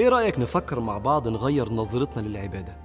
إيه 0.00 0.08
رأيك 0.08 0.38
نفكر 0.38 0.80
مع 0.80 0.98
بعض 0.98 1.28
نغير 1.28 1.72
نظرتنا 1.72 2.22
للعبادة؟ 2.28 2.76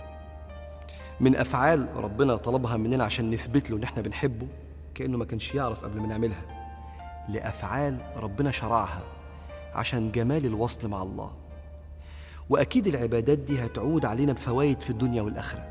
من 1.20 1.36
أفعال 1.36 1.88
ربنا 1.96 2.36
طلبها 2.36 2.78
مننا 2.78 3.04
عشان 3.04 3.32
نثبت 3.32 3.72
له 3.72 3.78
إن 3.78 3.84
إحنا 3.84 4.02
بنحبه 4.02 4.48
كأنه 4.96 5.18
ما 5.18 5.26
كانش 5.26 5.56
يعرف 5.56 5.84
قبل 5.84 6.00
ما 6.00 6.08
نعملها. 6.08 6.42
لأفعال 7.30 7.98
ربنا 8.18 8.52
شرعها 8.52 9.02
عشان 9.74 10.12
جمال 10.12 10.46
الوصل 10.46 10.88
مع 10.88 11.04
الله. 11.04 11.32
وأكيد 12.50 12.88
العبادات 12.88 13.38
دي 13.38 13.66
هتعود 13.66 14.06
علينا 14.06 14.34
بفوائد 14.34 14.82
في 14.82 14.90
الدنيا 14.90 15.22
والآخرة. 15.22 15.68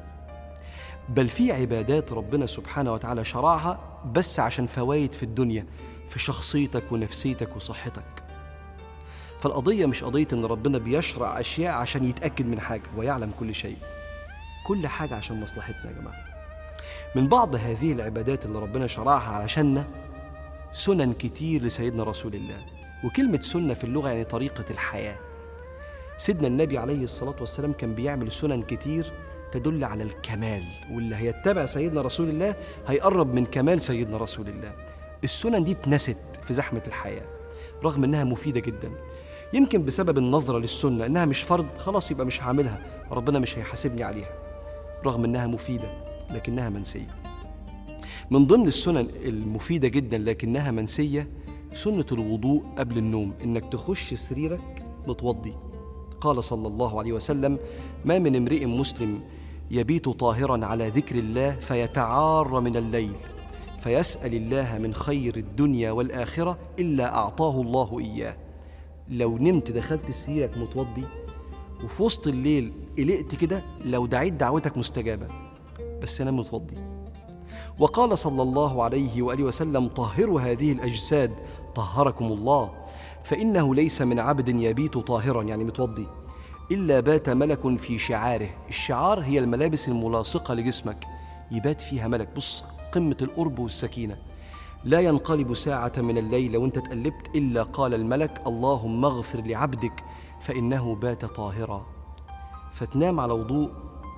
بل 1.08 1.28
في 1.28 1.52
عبادات 1.52 2.12
ربنا 2.12 2.46
سبحانه 2.46 2.92
وتعالى 2.92 3.24
شرعها 3.24 4.00
بس 4.12 4.40
عشان 4.40 4.66
فوائد 4.66 5.12
في 5.12 5.22
الدنيا 5.22 5.66
في 6.08 6.18
شخصيتك 6.18 6.92
ونفسيتك 6.92 7.56
وصحتك. 7.56 8.23
فالقضية 9.44 9.86
مش 9.86 10.04
قضية 10.04 10.28
إن 10.32 10.44
ربنا 10.44 10.78
بيشرع 10.78 11.40
أشياء 11.40 11.72
عشان 11.74 12.04
يتأكد 12.04 12.46
من 12.46 12.60
حاجة 12.60 12.82
ويعلم 12.96 13.30
كل 13.40 13.54
شيء. 13.54 13.76
كل 14.66 14.86
حاجة 14.86 15.14
عشان 15.14 15.40
مصلحتنا 15.40 15.90
يا 15.90 15.96
جماعة. 16.00 16.24
من 17.14 17.28
بعض 17.28 17.54
هذه 17.54 17.92
العبادات 17.92 18.46
اللي 18.46 18.58
ربنا 18.58 18.86
شرعها 18.86 19.36
علشاننا 19.36 19.86
سنن 20.72 21.12
كتير 21.12 21.62
لسيدنا 21.62 22.02
رسول 22.02 22.34
الله. 22.34 22.64
وكلمة 23.04 23.40
سنة 23.40 23.74
في 23.74 23.84
اللغة 23.84 24.08
يعني 24.08 24.24
طريقة 24.24 24.64
الحياة. 24.70 25.18
سيدنا 26.16 26.48
النبي 26.48 26.78
عليه 26.78 27.04
الصلاة 27.04 27.36
والسلام 27.40 27.72
كان 27.72 27.94
بيعمل 27.94 28.32
سنن 28.32 28.62
كتير 28.62 29.12
تدل 29.52 29.84
على 29.84 30.02
الكمال. 30.02 30.64
واللي 30.90 31.16
هيتبع 31.16 31.66
سيدنا 31.66 32.00
رسول 32.02 32.28
الله 32.28 32.54
هيقرب 32.86 33.34
من 33.34 33.46
كمال 33.46 33.80
سيدنا 33.80 34.16
رسول 34.16 34.48
الله. 34.48 34.72
السنن 35.24 35.64
دي 35.64 35.72
اتنست 35.72 36.18
في 36.42 36.52
زحمة 36.52 36.82
الحياة 36.86 37.26
رغم 37.84 38.04
إنها 38.04 38.24
مفيدة 38.24 38.60
جدا. 38.60 38.92
يمكن 39.54 39.84
بسبب 39.84 40.18
النظرة 40.18 40.58
للسنة 40.58 41.06
إنها 41.06 41.24
مش 41.24 41.42
فرض 41.42 41.66
خلاص 41.78 42.10
يبقى 42.10 42.26
مش 42.26 42.42
هعملها. 42.42 42.82
ربنا 43.10 43.38
مش 43.38 43.58
هيحاسبني 43.58 44.02
عليها 44.02 44.28
رغم 45.06 45.24
إنها 45.24 45.46
مفيدة 45.46 45.90
لكنها 46.30 46.68
منسية. 46.68 47.06
من 48.30 48.46
ضمن 48.46 48.68
السنن 48.68 49.08
المفيدة 49.24 49.88
جدا 49.88 50.18
لكنها 50.18 50.70
منسية 50.70 51.28
سنة 51.72 52.06
الوضوء 52.12 52.62
قبل 52.78 52.98
النوم 52.98 53.32
إنك 53.44 53.72
تخش 53.72 54.14
سريرك 54.14 54.84
متوضي. 55.06 55.54
قال 56.20 56.44
صلى 56.44 56.68
الله 56.68 56.98
عليه 56.98 57.12
وسلم 57.12 57.58
ما 58.04 58.18
من 58.18 58.36
امرئ 58.36 58.66
مسلم 58.66 59.20
يبيت 59.70 60.08
طاهرا 60.08 60.66
على 60.66 60.88
ذكر 60.88 61.16
الله 61.16 61.50
فيتعار 61.50 62.60
من 62.60 62.76
الليل 62.76 63.16
فيسأل 63.80 64.34
الله 64.34 64.78
من 64.78 64.94
خير 64.94 65.36
الدنيا 65.36 65.90
والآخرة 65.90 66.58
إلا 66.78 67.14
أعطاه 67.16 67.60
الله 67.60 67.98
إياه. 68.00 68.36
لو 69.08 69.38
نمت 69.38 69.70
دخلت 69.70 70.10
سريرك 70.10 70.58
متوضي 70.58 71.04
وفي 71.84 72.02
وسط 72.02 72.26
الليل 72.26 72.72
قلقت 72.98 73.34
كده 73.34 73.64
لو 73.84 74.06
دعيت 74.06 74.32
دعوتك 74.32 74.76
مستجابة. 74.76 75.28
بس 76.02 76.20
أنا 76.20 76.30
متوضي. 76.30 76.76
وقال 77.78 78.18
صلى 78.18 78.42
الله 78.42 78.82
عليه 78.82 79.22
وآله 79.22 79.44
وسلم 79.44 79.88
طهروا 79.88 80.40
هذه 80.40 80.72
الأجساد 80.72 81.30
طهركم 81.74 82.24
الله 82.24 82.70
فإنه 83.24 83.74
ليس 83.74 84.02
من 84.02 84.20
عبد 84.20 84.48
يبيت 84.48 84.98
طاهرا. 84.98 85.42
يعني 85.42 85.64
متوضي. 85.64 86.06
إلا 86.70 87.00
بات 87.00 87.30
ملك 87.30 87.76
في 87.78 87.98
شعاره. 87.98 88.50
الشعار 88.68 89.20
هي 89.20 89.38
الملابس 89.38 89.88
الملاصقة 89.88 90.54
لجسمك. 90.54 91.04
يبات 91.50 91.80
فيها 91.80 92.08
ملك. 92.08 92.28
بص 92.36 92.64
قمة 92.92 93.16
القرب 93.22 93.58
والسكينة. 93.58 94.16
لا 94.84 95.00
ينقلب 95.00 95.54
ساعة 95.54 95.92
من 95.98 96.18
الليل 96.18 96.52
لو 96.52 96.64
أنت 96.64 96.78
تقلبت 96.78 97.36
إلا 97.36 97.62
قال 97.62 97.94
الملك 97.94 98.42
اللهم 98.46 99.04
اغفر 99.04 99.40
لعبدك 99.40 100.04
فإنه 100.40 100.94
بات 100.94 101.24
طاهرا. 101.24 101.86
فتنام 102.72 103.20
على 103.20 103.32
وضوء 103.32 103.70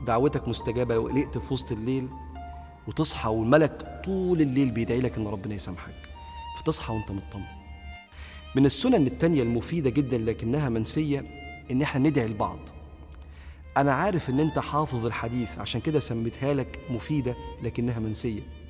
دعوتك 0.06 0.48
مستجابة 0.48 0.94
لو 0.94 1.08
قلقت 1.08 1.38
في 1.38 1.54
وسط 1.54 1.72
الليل 1.72 2.08
وتصحى 2.88 3.28
والملك 3.28 4.02
طول 4.04 4.40
الليل 4.40 4.70
بيدعي 4.70 5.00
لك 5.00 5.18
إن 5.18 5.26
ربنا 5.26 5.54
يسامحك. 5.54 6.08
فتصحى 6.58 6.94
وأنت 6.94 7.10
مطمن. 7.10 7.44
من 8.56 8.66
السنن 8.66 9.06
التانية 9.06 9.42
المفيدة 9.42 9.90
جدا 9.90 10.18
لكنها 10.18 10.68
منسية 10.68 11.24
إن 11.70 11.82
إحنا 11.82 12.08
ندعي 12.08 12.26
لبعض. 12.26 12.58
أنا 13.76 13.94
عارف 13.94 14.30
إن 14.30 14.40
أنت 14.40 14.58
حافظ 14.58 15.06
الحديث 15.06 15.58
عشان 15.58 15.80
كده 15.80 15.98
سميتها 15.98 16.54
لك 16.54 16.80
مفيدة 16.90 17.36
لكنها 17.62 17.98
منسية. 17.98 18.65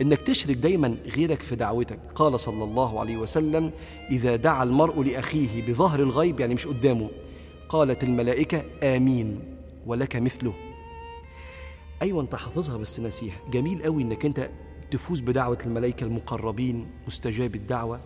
إنك 0.00 0.18
تشرك 0.20 0.56
دايما 0.56 0.96
غيرك 1.16 1.42
في 1.42 1.56
دعوتك. 1.56 1.98
قال 2.14 2.40
صلى 2.40 2.64
الله 2.64 3.00
عليه 3.00 3.16
وسلم 3.16 3.72
إذا 4.10 4.36
دعا 4.36 4.62
المرء 4.62 5.02
لأخيه 5.02 5.66
بظهر 5.68 6.00
الغيب 6.00 6.40
يعني 6.40 6.54
مش 6.54 6.66
قدامه. 6.66 7.10
قالت 7.68 8.02
الملائكة 8.02 8.62
آمين 8.82 9.40
ولك 9.86 10.16
مثله. 10.16 10.52
أيوة 12.02 12.22
أنت 12.22 12.34
حافظها 12.34 12.76
بس 12.76 13.00
ناسيها. 13.00 13.36
جميل 13.50 13.82
قوي 13.82 14.02
إنك 14.02 14.24
أنت 14.24 14.50
تفوز 14.90 15.20
بدعوة 15.20 15.58
الملائكة 15.66 16.04
المقربين 16.04 16.86
مستجاب 17.06 17.54
الدعوة. 17.54 18.00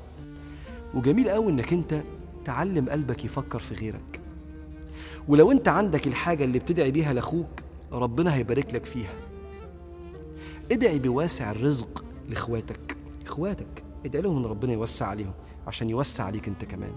وجميل 0.94 1.28
قوي 1.28 1.52
إنك 1.52 1.72
أنت 1.72 2.02
تعلم 2.44 2.88
قلبك 2.88 3.24
يفكر 3.24 3.58
في 3.58 3.74
غيرك. 3.74 4.20
ولو 5.28 5.50
أنت 5.50 5.68
عندك 5.68 6.06
الحاجة 6.06 6.44
اللي 6.44 6.58
بتدعي 6.58 6.90
بيها 6.90 7.12
لأخوك 7.12 7.62
ربنا 7.92 8.34
هيبارك 8.34 8.74
لك 8.74 8.84
فيها. 8.84 9.12
ادعي 10.72 10.98
بواسع 10.98 11.50
الرزق 11.50 12.04
لإخواتك. 12.28 12.96
إخواتك 13.26 13.84
ادعي 14.06 14.22
لهم 14.22 14.36
إن 14.36 14.44
ربنا 14.44 14.72
يوسع 14.72 15.06
عليهم 15.06 15.32
عشان 15.66 15.90
يوسع 15.90 16.24
عليك 16.24 16.48
أنت 16.48 16.64
كمان. 16.64 16.92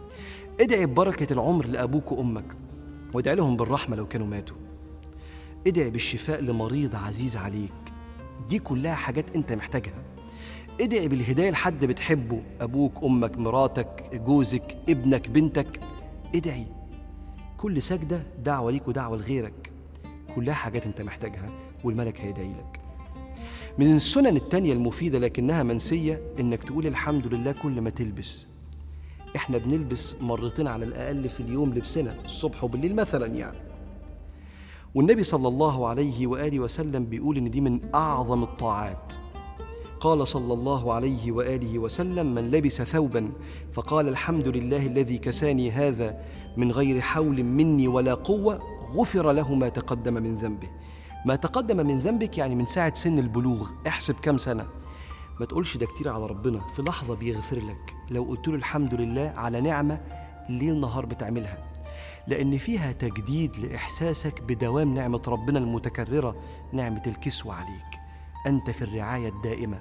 ادعي 0.61 0.85
ببركة 0.85 1.33
العمر 1.33 1.65
لأبوك 1.65 2.11
وأمك 2.11 2.45
وادعي 3.13 3.35
لهم 3.35 3.57
بالرحمة 3.57 3.95
لو 3.95 4.07
كانوا 4.07 4.27
ماتوا. 4.27 4.57
ادعي 5.67 5.89
بالشفاء 5.89 6.41
لمريض 6.41 6.95
عزيز 6.95 7.37
عليك. 7.37 7.93
دي 8.47 8.59
كلها 8.59 8.95
حاجات 8.95 9.35
أنت 9.35 9.53
محتاجها. 9.53 10.03
ادعي 10.81 11.07
بالهداية 11.07 11.49
لحد 11.49 11.85
بتحبه 11.85 12.41
أبوك 12.61 13.03
أمك 13.03 13.37
مراتك 13.37 14.09
جوزك 14.13 14.77
ابنك 14.89 15.29
بنتك. 15.29 15.79
ادعي. 16.35 16.67
كل 17.57 17.81
سجدة 17.81 18.23
دعوة 18.43 18.71
ليك 18.71 18.87
ودعوة 18.87 19.17
لغيرك. 19.17 19.71
كلها 20.35 20.53
حاجات 20.53 20.85
أنت 20.85 21.01
محتاجها 21.01 21.49
والملك 21.83 22.21
هيدعي 22.21 22.53
لك. 22.53 22.84
من 23.77 23.95
السنن 23.95 24.35
التانية 24.35 24.73
المفيدة 24.73 25.19
لكنها 25.19 25.63
منسية 25.63 26.21
إنك 26.39 26.63
تقول 26.63 26.87
الحمد 26.87 27.27
لله 27.27 27.51
كل 27.51 27.81
ما 27.81 27.89
تلبس. 27.89 28.47
إحنا 29.35 29.57
بنلبس 29.57 30.15
مرتين 30.21 30.67
على 30.67 30.85
الأقل 30.85 31.29
في 31.29 31.39
اليوم 31.39 31.73
لبسنا 31.73 32.17
الصبح 32.25 32.63
وبالليل 32.63 32.95
مثلا 32.95 33.25
يعني. 33.25 33.57
والنبي 34.95 35.23
صلى 35.23 35.47
الله 35.47 35.87
عليه 35.87 36.27
وآله 36.27 36.59
وسلم 36.59 37.05
بيقول 37.05 37.37
إن 37.37 37.51
دي 37.51 37.61
من 37.61 37.95
أعظم 37.95 38.43
الطاعات. 38.43 39.13
قال 39.99 40.27
صلى 40.27 40.53
الله 40.53 40.93
عليه 40.93 41.31
وآله 41.31 41.79
وسلم 41.79 42.35
من 42.35 42.51
لبس 42.51 42.81
ثوبا 42.81 43.31
فقال 43.73 44.07
الحمد 44.07 44.47
لله 44.47 44.85
الذي 44.85 45.17
كساني 45.17 45.71
هذا 45.71 46.21
من 46.57 46.71
غير 46.71 47.01
حول 47.01 47.43
مني 47.43 47.87
ولا 47.87 48.13
قوة 48.13 48.59
غفر 48.93 49.31
له 49.31 49.55
ما 49.55 49.69
تقدم 49.69 50.13
من 50.13 50.35
ذنبه. 50.35 50.67
ما 51.25 51.35
تقدم 51.35 51.87
من 51.87 51.99
ذنبك 51.99 52.37
يعني 52.37 52.55
من 52.55 52.65
ساعة 52.65 52.93
سن 52.93 53.19
البلوغ. 53.19 53.69
احسب 53.87 54.15
كام 54.15 54.37
سنة. 54.37 54.65
ما 55.39 55.45
تقولش 55.45 55.77
ده 55.77 55.85
كتير 55.85 56.09
على 56.09 56.25
ربنا. 56.25 56.59
في 56.59 56.81
لحظة 56.81 57.15
بيغفر 57.15 57.57
لك. 57.57 57.95
لو 58.11 58.23
قلت 58.23 58.47
له 58.47 58.55
الحمد 58.55 58.93
لله 58.93 59.33
على 59.35 59.61
نعمة 59.61 60.01
ليل 60.49 60.79
نهار 60.79 61.05
بتعملها. 61.05 61.57
لأن 62.27 62.57
فيها 62.57 62.91
تجديد 62.91 63.57
لإحساسك 63.57 64.41
بدوام 64.41 64.93
نعمة 64.93 65.21
ربنا 65.27 65.59
المتكررة 65.59 66.35
نعمة 66.73 67.01
الكسوة 67.07 67.53
عليك. 67.53 67.99
أنت 68.47 68.69
في 68.69 68.81
الرعاية 68.81 69.29
الدائمة. 69.29 69.79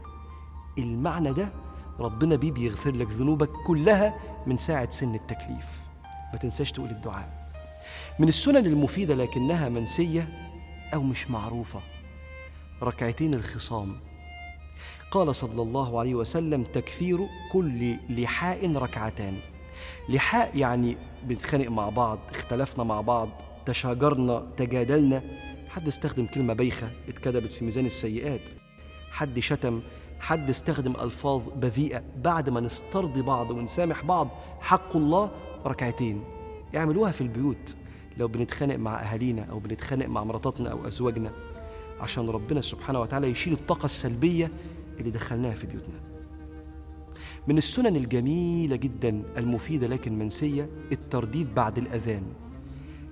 المعنى 0.79 1.32
ده 1.32 1.52
ربنا 2.00 2.37
بيه 2.37 2.52
بيغفر 2.52 2.90
لك 2.90 3.11
ذنوبك 3.11 3.50
كلها 3.67 4.14
من 4.47 4.56
ساعة 4.56 4.90
سن 4.90 5.14
التكليف. 5.14 5.88
ما 6.32 6.38
تنساش 6.38 6.73
تقول 6.73 6.90
الدعاء. 6.90 7.50
من 8.19 8.29
السنن 8.29 8.67
المفيدة 8.67 9.14
لكنها 9.14 9.69
منسية 9.69 10.29
أو 10.94 11.02
مش 11.02 11.31
معروفة. 11.31 11.81
ركعتين 12.82 13.35
الخصام. 13.35 13.96
قال 15.11 15.35
صلى 15.35 15.62
الله 15.62 16.00
عليه 16.00 16.14
وسلم 16.14 16.62
تكفير 16.62 17.19
كل 17.52 17.96
لحاء 18.11 18.76
ركعتان. 18.76 19.38
لحاء 20.08 20.56
يعني 20.56 20.96
بنتخانق 21.25 21.69
مع 21.69 21.88
بعض 21.88 22.19
اختلفنا 22.31 22.85
مع 22.85 23.00
بعض 23.00 23.29
تشاجرنا 23.67 24.46
تجادلنا. 24.56 25.23
حد 25.69 25.87
استخدم 25.87 26.26
كلمة 26.26 26.55
بايخة 26.55 26.91
اتكتبت 27.08 27.52
في 27.52 27.64
ميزان 27.64 27.87
السيئات. 27.87 28.43
حد 29.11 29.40
شتم 29.40 29.82
حد 30.20 30.50
استخدم 30.50 30.97
ألفاظ 31.00 31.43
بذيئة 31.56 32.02
بعد 32.17 32.50
ما 32.50 32.61
نسترضي 32.61 33.23
بعض 33.23 33.50
ونسامح 33.50 34.05
بعض 34.05 34.29
حق 34.61 34.97
الله 34.97 35.31
ركعتين. 35.67 36.25
يعملوها 36.75 37.11
في 37.11 37.20
البيوت. 37.20 37.76
لو 38.19 38.28
بنتخانق 38.28 38.76
مع 38.76 39.02
أهالينا 39.02 39.43
أو 39.43 39.58
بنتخانق 39.58 40.06
مع 40.06 40.25
مراتاتنا 40.25 40.70
أو 40.70 40.87
أزواجنا 40.87 41.32
عشان 42.00 42.28
ربنا 42.28 42.61
سبحانه 42.61 43.00
وتعالى 43.00 43.28
يشيل 43.28 43.52
الطاقة 43.52 43.84
السلبية 43.84 44.50
اللي 44.99 45.11
دخلناها 45.11 45.55
في 45.55 45.66
بيوتنا. 45.66 46.00
من 47.49 47.58
السنن 47.58 47.96
الجميلة 47.96 48.76
جدا 48.76 49.22
المفيدة 49.37 49.87
لكن 49.87 50.19
منسية 50.19 50.69
الترديد 50.93 51.55
بعد 51.55 51.78
الأذان. 51.78 52.22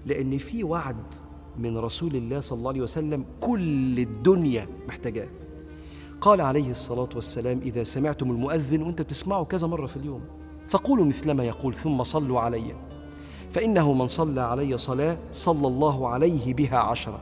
لأن 0.07 0.39
في 0.39 0.65
وعد 0.65 1.15
من 1.59 1.79
رسول 1.79 2.17
الله 2.17 2.41
صلى 2.41 2.59
الله 2.59 2.71
عليه 2.71 2.81
وسلم 2.83 3.25
كل 3.41 3.99
الدنيا 3.99 4.69
محتاجاه. 4.89 5.29
قال 6.21 6.41
عليه 6.41 6.71
الصلاة 6.71 7.09
والسلام 7.15 7.61
إذا 7.61 7.83
سمعتم 7.83 8.31
المؤذن 8.31 8.83
وأنت 8.83 9.03
بتسمعه 9.03 9.45
كذا 9.45 9.67
مرة 9.67 9.87
في 9.87 9.97
اليوم 9.97 10.21
فقولوا 10.69 11.05
مثلما 11.05 11.45
يقول 11.45 11.75
ثم 11.75 12.03
صلوا 12.03 12.41
علي. 12.41 12.92
فإنه 13.53 13.93
من 13.93 14.07
صلى 14.07 14.41
علي 14.41 14.79
صلاة 14.79 15.19
صلى 15.33 15.69
الله 15.69 16.09
عليه 16.09 16.55
بها 16.55 16.79
عشرة. 16.79 17.21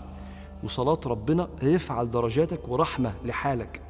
وصلاة 0.64 1.00
ربنا 1.06 1.48
يفعل 1.62 2.10
درجاتك 2.10 2.68
ورحمة 2.68 3.14
لحالك. 3.24 3.80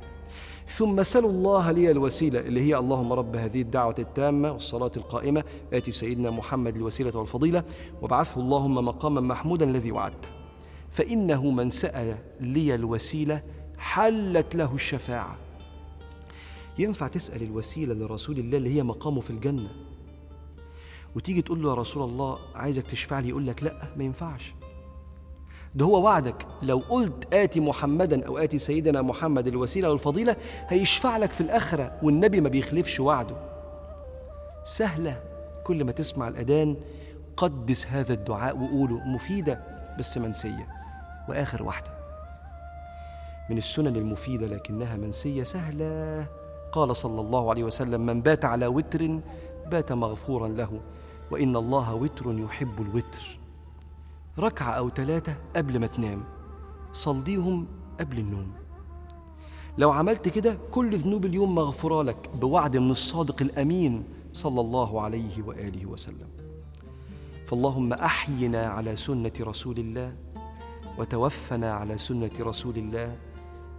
ثم 0.67 1.03
سلوا 1.03 1.31
الله 1.31 1.71
لي 1.71 1.91
الوسيلة 1.91 2.41
اللي 2.41 2.61
هي 2.61 2.79
اللهم 2.79 3.13
رب 3.13 3.37
هذه 3.37 3.63
الدعوة 3.63 3.95
التامة 3.99 4.53
والصلاة 4.53 4.91
القائمة 4.97 5.45
آتي 5.73 5.93
سيدنا 5.93 6.31
محمد 6.31 6.77
الوسيلة 6.77 7.17
والفضيلة 7.19 7.65
وابعثه 8.03 8.41
اللهم 8.41 8.75
مقاما 8.75 9.21
محمودا 9.21 9.71
الذي 9.71 9.93
وعدته 9.93 10.29
فإنه 10.91 11.51
من 11.51 11.71
سأل 11.71 12.19
لي 12.41 12.75
الوسيلة 12.75 13.43
حلت 13.79 14.57
له 14.57 14.75
الشفاعة. 14.75 15.37
ينفع 16.79 17.07
تسأل 17.07 17.43
الوسيلة 17.43 17.95
لرسول 17.95 18.39
الله 18.39 18.59
اللي 18.59 18.77
هي 18.77 18.83
مقامه 18.83 19.21
في 19.21 19.31
الجنة؟ 19.31 19.71
وتيجي 21.17 21.43
تقول 21.43 21.63
له 21.63 21.69
يا 21.71 21.75
رسول 21.75 22.03
الله 22.03 22.39
عايزك 22.55 22.87
تشفع 22.87 23.19
لي 23.19 23.29
يقول 23.29 23.47
لك 23.47 23.63
لا 23.63 23.73
ما 23.97 24.05
ينفعش. 24.05 24.55
ده 25.75 25.85
هو 25.85 26.03
وعدك. 26.05 26.47
لو 26.63 26.83
قلت 26.89 27.35
آتي 27.35 27.61
محمدا 27.61 28.27
أو 28.27 28.39
آتي 28.39 28.59
سيدنا 28.59 29.03
محمد 29.03 29.47
الوسيلة 29.47 29.91
والفضيلة 29.91 30.37
هيشفع 30.69 31.17
لك 31.17 31.33
في 31.33 31.41
الآخرة 31.41 31.93
والنبي 32.03 32.41
ما 32.41 32.49
بيخلفش 32.49 33.01
وعده. 33.01 33.37
سهلة. 34.65 35.23
كل 35.65 35.85
ما 35.85 35.93
تسمع 35.93 36.29
الأذان 36.29 36.77
قدس 37.37 37.87
هذا 37.87 38.13
الدعاء 38.13 38.59
وقوله 38.59 38.99
مفيدة 39.07 39.61
بس 39.99 40.19
منسية. 40.19 40.67
وآخر 41.29 41.63
واحدة. 41.63 41.91
من 43.51 43.59
السنن 43.59 43.97
المفيدة 43.97 44.47
لكنها 44.47 44.97
منسية 44.97 45.43
سهلة. 45.43 46.27
قال 46.73 46.97
صلى 46.97 47.21
الله 47.21 47.51
عليه 47.51 47.65
وسلم 47.65 48.07
من 48.07 48.23
بات 48.23 48.45
على 48.45 48.67
وتر 48.67 49.21
بات 49.71 49.93
مغفورا 49.93 50.49
له 50.49 50.81
وإن 51.31 51.57
الله 51.57 51.95
وتر 51.95 52.39
يحب 52.39 52.81
الوتر. 52.81 53.39
ركعة 54.39 54.73
أو 54.73 54.91
ثلاثة 54.91 55.35
قبل 55.57 55.79
ما 55.79 55.87
تنام 55.87 56.25
صليهم 56.93 57.67
قبل 58.01 58.19
النوم. 58.19 58.53
لو 59.79 59.91
عملت 59.91 60.29
كده 60.29 60.59
كل 60.71 60.97
ذنوب 60.97 61.25
اليوم 61.25 61.55
مغفورة 61.55 62.03
لك 62.03 62.31
بوعد 62.35 62.77
من 62.77 62.91
الصادق 62.91 63.43
الأمين 63.43 64.05
صلى 64.33 64.61
الله 64.61 65.01
عليه 65.03 65.43
وآله 65.47 65.87
وسلم. 65.87 66.29
فاللهم 67.47 67.93
أحينا 67.93 68.67
على 68.67 68.97
سنة 68.97 69.33
رسول 69.41 69.79
الله 69.79 70.17
وتوفنا 70.99 71.73
على 71.73 71.99
سنة 71.99 72.31
رسول 72.41 72.77
الله 72.77 73.17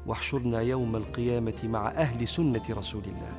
واحشرنا 0.08 0.62
يوم 0.62 0.96
القيامة 0.96 1.60
مع 1.64 1.88
أهل 1.88 2.28
سنة 2.28 2.64
رسول 2.70 3.04
الله. 3.04 3.34